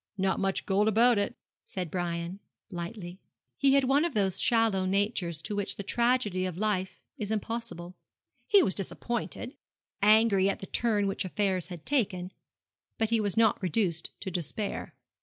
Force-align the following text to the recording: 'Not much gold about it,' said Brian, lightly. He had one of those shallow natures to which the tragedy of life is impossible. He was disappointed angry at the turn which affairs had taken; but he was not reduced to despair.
'Not 0.17 0.39
much 0.39 0.65
gold 0.65 0.87
about 0.87 1.19
it,' 1.19 1.35
said 1.63 1.91
Brian, 1.91 2.39
lightly. 2.71 3.19
He 3.59 3.75
had 3.75 3.83
one 3.83 4.03
of 4.03 4.15
those 4.15 4.39
shallow 4.41 4.87
natures 4.87 5.43
to 5.43 5.55
which 5.55 5.75
the 5.75 5.83
tragedy 5.83 6.43
of 6.47 6.57
life 6.57 7.03
is 7.19 7.29
impossible. 7.29 7.95
He 8.47 8.63
was 8.63 8.73
disappointed 8.73 9.53
angry 10.01 10.49
at 10.49 10.57
the 10.57 10.65
turn 10.65 11.05
which 11.05 11.23
affairs 11.23 11.67
had 11.67 11.85
taken; 11.85 12.31
but 12.97 13.11
he 13.11 13.19
was 13.19 13.37
not 13.37 13.61
reduced 13.61 14.09
to 14.21 14.31
despair. 14.31 14.95